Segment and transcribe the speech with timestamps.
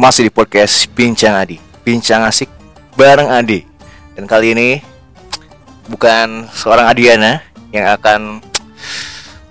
[0.00, 2.48] masih di podcast Bincang Adi, Bincang Asik
[2.96, 3.68] bareng Adi.
[4.16, 4.80] Dan kali ini
[5.92, 8.40] bukan seorang Adiana yang akan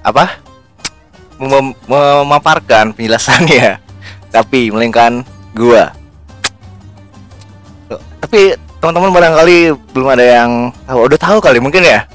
[0.01, 0.41] apa?
[1.37, 3.77] Mem memaparkan penjelasannya,
[4.33, 5.21] tapi melainkan
[5.53, 5.93] gua.
[8.17, 12.09] Tapi teman-teman barangkali belum ada yang tahu, udah tahu kali mungkin ya.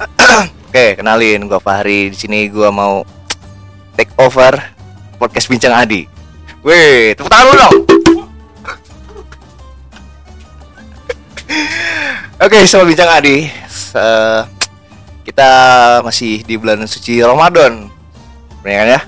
[0.72, 2.08] Oke, kenalin gua Fahri.
[2.08, 3.04] Di sini gua mau
[3.92, 4.56] take over
[5.20, 6.17] podcast Bincang Adi.
[6.68, 7.76] Wih, tepuk tangan dulu dong.
[12.44, 13.48] Oke, sama Bincang Adi.
[15.24, 15.50] Kita
[16.04, 17.88] masih di bulan suci Ramadan.
[18.60, 19.00] Benar kan ya?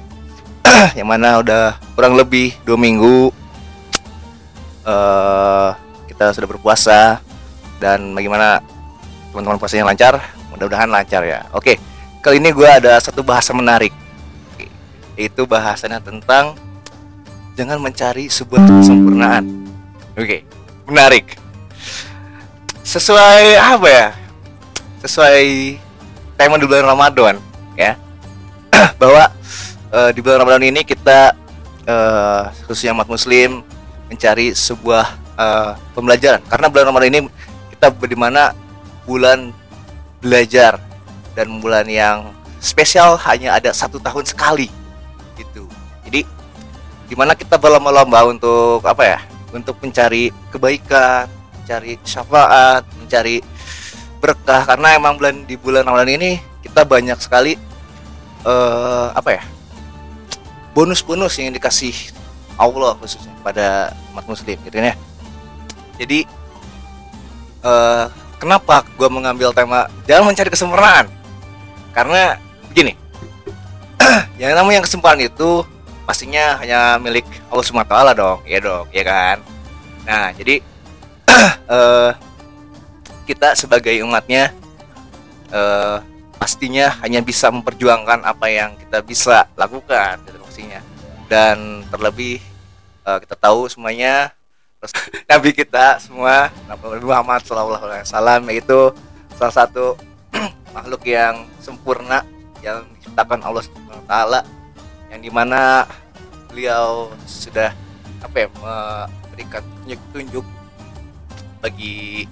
[1.05, 3.29] Yang mana udah kurang lebih dua minggu
[4.89, 5.71] eh
[6.09, 7.21] kita sudah berpuasa
[7.77, 8.65] dan bagaimana
[9.37, 10.17] teman-teman puasanya lancar?
[10.49, 11.45] Mudah-mudahan lancar ya.
[11.53, 11.77] Oke,
[12.25, 13.93] kali ini gue ada satu bahasa menarik
[15.21, 16.57] yaitu bahasanya tentang
[17.55, 19.45] jangan mencari sebuah kesempurnaan.
[20.15, 20.45] Oke,
[20.87, 21.39] menarik.
[22.83, 24.09] Sesuai apa ya?
[25.07, 25.79] Sesuai
[26.35, 27.35] tema di bulan Ramadan,
[27.79, 27.95] ya.
[29.01, 29.31] Bahwa
[29.91, 31.35] eh, di bulan Ramadan ini kita
[31.87, 33.63] eh, khususnya umat Muslim
[34.11, 35.07] mencari sebuah
[35.39, 36.43] eh, pembelajaran.
[36.47, 37.21] Karena bulan Ramadan ini
[37.77, 38.53] kita bagaimana
[39.07, 39.55] bulan
[40.21, 40.77] belajar
[41.33, 44.80] dan bulan yang spesial hanya ada satu tahun sekali
[47.11, 49.19] di mana kita berlomba-lomba untuk apa ya
[49.51, 51.27] untuk mencari kebaikan
[51.59, 53.43] mencari syafaat mencari
[54.23, 54.63] berkah?
[54.63, 57.59] Karena emang bulan di bulan Ramadan ini kita banyak sekali
[58.47, 59.43] eh apa ya
[60.71, 62.15] bonus-bonus yang dikasih
[62.55, 64.95] Allah khususnya pada umat muslim gitu ya.
[65.99, 66.23] Jadi
[67.67, 68.07] eh
[68.39, 71.11] kenapa gue mengambil tema jangan mencari kesempurnaan?
[71.91, 72.39] Karena
[72.71, 72.95] begini
[74.41, 75.67] yang namanya kesempurnaan itu
[76.11, 77.23] pastinya hanya milik
[77.55, 78.43] Allah SWT dong.
[78.43, 79.39] Ya dong ya kan?
[80.03, 80.59] Nah jadi
[81.79, 82.11] eh,
[83.31, 84.51] kita sebagai umatnya
[85.55, 86.03] eh,
[86.35, 90.83] pastinya hanya bisa memperjuangkan apa yang kita bisa lakukan gitu maksudnya
[91.31, 92.43] dan terlebih
[93.07, 94.35] eh, kita tahu semuanya
[94.83, 94.91] terus
[95.31, 98.91] Nabi kita semua Nabi Muhammad SAW yaitu
[99.39, 99.95] salah satu
[100.75, 102.27] makhluk yang sempurna
[102.67, 104.43] yang diciptakan Allah Subhanahu taala
[105.11, 105.85] yang di mana
[106.47, 107.75] beliau sudah
[108.23, 110.47] apa ya memberikan tunjuk-tunjuk
[111.61, 112.27] bagi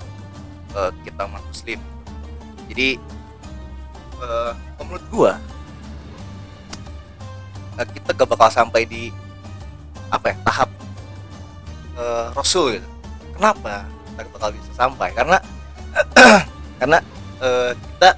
[0.72, 1.80] eh, kita umat muslim.
[2.70, 2.88] Jadi
[4.22, 5.32] eh, menurut gua
[7.78, 9.10] eh, kita gak bakal sampai di
[10.08, 10.70] apa ya tahap
[11.98, 12.88] eh, Rasul gitu.
[13.34, 15.08] Kenapa kita gak bakal bisa sampai?
[15.14, 15.38] Karena
[16.80, 16.98] karena
[17.42, 18.10] eh, kita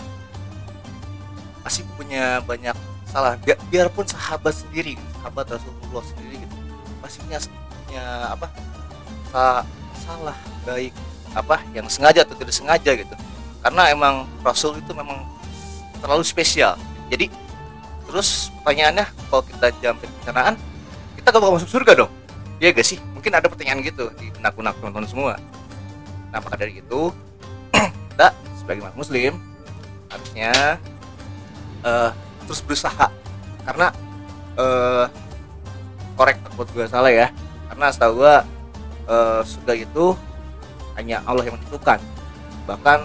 [1.64, 2.76] masih punya banyak
[3.10, 3.34] salah.
[3.42, 6.56] Bi biarpun sahabat sendiri sahabat Rasulullah sendiri gitu
[7.04, 7.38] masih punya,
[7.86, 8.46] punya apa
[9.28, 9.66] sa-
[10.00, 10.94] salah baik
[11.36, 13.14] apa yang sengaja atau tidak sengaja gitu.
[13.60, 15.22] Karena emang Rasul itu memang
[16.00, 16.74] terlalu spesial.
[17.12, 17.30] Jadi
[18.08, 20.54] terus pertanyaannya kalau kita jam perencanaan
[21.14, 22.10] kita gak bakal masuk surga dong.
[22.58, 22.98] Iya gak sih?
[23.14, 25.32] Mungkin ada pertanyaan gitu di benak-benak teman-teman semua.
[26.32, 27.14] Nah maka dari itu
[28.14, 29.38] kita sebagai umat muslim
[30.10, 30.80] harusnya
[31.86, 32.10] eh,
[32.46, 33.08] terus berusaha.
[33.64, 33.92] Karena
[34.56, 35.06] eh
[36.16, 37.32] korek takut gue salah ya.
[37.72, 38.34] Karena setahu gue
[39.08, 40.06] eh, surga itu
[40.98, 41.98] hanya Allah yang menentukan.
[42.68, 42.98] Bahkan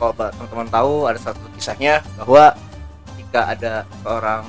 [0.00, 2.56] kalau teman-teman tahu ada satu kisahnya bahwa
[3.14, 4.42] jika ada seorang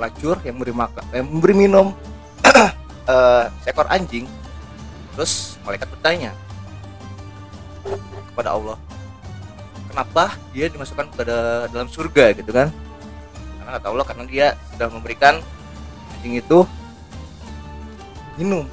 [0.00, 1.92] pelacur yang memberi makan yang memberi minum
[3.12, 4.24] eh, seekor anjing
[5.12, 6.32] terus malaikat bertanya
[8.32, 8.80] kepada Allah
[9.92, 12.32] kenapa dia dimasukkan ke da- dalam surga?
[12.32, 12.72] Gitu kan
[13.78, 15.38] kata Allah karena dia sudah memberikan
[16.18, 16.66] anjing itu
[18.40, 18.66] minum.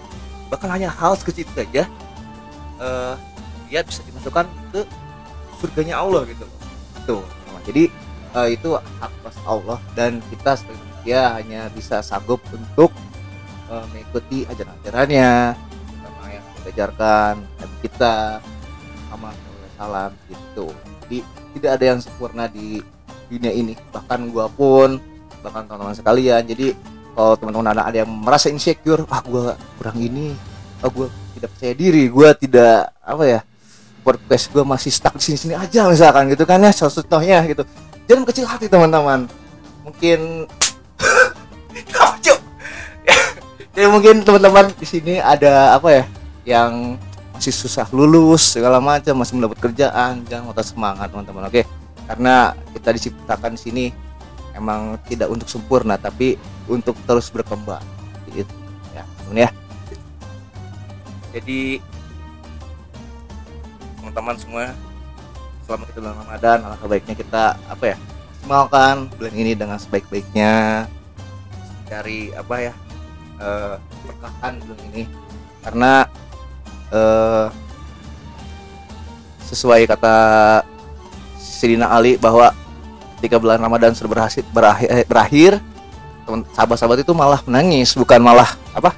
[0.47, 1.83] Bahkan hanya hal sekecil itu aja
[2.81, 3.13] eh,
[3.67, 4.81] dia bisa dimasukkan ke
[5.59, 6.59] surganya Allah gitu loh.
[7.05, 7.23] Tuh
[7.67, 7.91] jadi
[8.39, 12.95] eh, itu hak atas Allah dan kita sebagai manusia hanya bisa sanggup untuk
[13.67, 15.53] eh, mengikuti ajaran-ajarannya
[15.99, 18.15] sama yang diajarkan Nabi kita
[19.11, 19.29] sama
[19.77, 20.71] salam gitu.
[21.05, 21.19] Jadi
[21.59, 22.81] tidak ada yang sempurna di
[23.27, 23.73] dunia ini.
[23.93, 24.99] Bahkan gua pun
[25.43, 26.41] bahkan teman-teman sekalian.
[26.43, 26.73] Jadi
[27.13, 30.37] kalau teman-teman anak ada yang merasa insecure ah gua kurang ini
[30.81, 33.39] ah gua tidak percaya diri gua tidak apa ya
[34.05, 37.63] podcast gua masih stuck di sini-sini aja misalkan gitu kan ya contohnya gitu.
[38.07, 39.27] Jangan kecil hati teman-teman.
[39.83, 40.47] Mungkin
[42.23, 42.39] Cuk?
[43.77, 46.03] jadi mungkin teman-teman di sini ada apa ya
[46.47, 46.95] yang
[47.37, 51.61] masih susah lulus segala macam masih mendapat kerjaan jangan patah semangat teman-teman oke
[52.07, 53.85] karena kita diciptakan di sini
[54.55, 57.83] emang tidak untuk sempurna tapi untuk terus berkembang.
[58.31, 58.49] Gitu.
[58.95, 59.03] Ya
[59.35, 59.49] ya.
[61.35, 61.83] Jadi
[63.99, 64.63] teman-teman semua
[65.67, 66.57] selama kita bulan Ramadan.
[66.63, 67.97] Alangkah baiknya kita apa ya
[68.47, 70.87] maksimalkan bulan ini dengan sebaik-baiknya.
[71.91, 72.73] Cari apa ya
[73.43, 73.75] eh,
[74.07, 75.03] berkahan bulan ini.
[75.59, 76.07] Karena
[76.95, 77.47] eh,
[79.51, 80.15] sesuai kata
[81.37, 82.51] Sidina Ali bahwa
[83.17, 85.51] ketika bulan Ramadan sudah berhasil berakhir, eh, berakhir.
[86.27, 88.91] Teman sahabat-sahabat itu malah menangis bukan malah apa?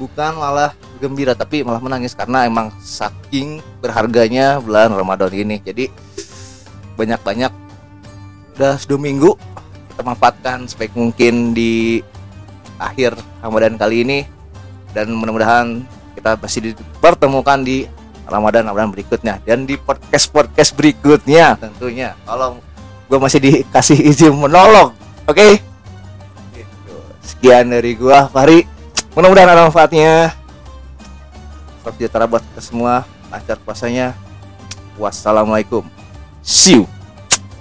[0.00, 5.60] Bukan malah gembira tapi malah menangis karena emang saking berharganya bulan Ramadan ini.
[5.60, 5.92] Jadi
[6.96, 7.52] banyak-banyak
[8.56, 9.30] udah dua minggu
[9.92, 12.00] kita manfaatkan sebaik mungkin di
[12.80, 13.14] akhir
[13.44, 14.18] Ramadan kali ini.
[14.92, 15.84] Dan mudah-mudahan
[16.16, 17.88] kita masih dipertemukan di
[18.26, 19.38] Ramadan Ramadan berikutnya.
[19.42, 22.14] Dan di podcast podcast berikutnya tentunya.
[22.26, 22.60] Kalau
[23.08, 24.96] gue masih dikasih izin menolong
[25.26, 25.36] oke?
[25.36, 25.52] Okay?
[26.56, 26.94] Gitu.
[27.24, 28.68] sekian dari gua Fahri.
[29.12, 30.32] Mudah-mudahan ada manfaatnya.
[31.84, 33.04] Sejahtera buat kita semua.
[33.28, 34.16] Lancar puasanya.
[34.96, 35.84] Wassalamualaikum.
[36.44, 36.91] See you